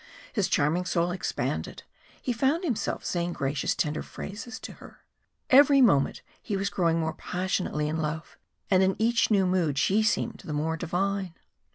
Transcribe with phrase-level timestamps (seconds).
[0.33, 1.83] His charming soul expanded,
[2.19, 5.03] he found himself saying gracious tender phrases to her.
[5.51, 8.35] Every moment he was growing more passionately in love,
[8.71, 11.35] and in each new mood she seemed the more divine.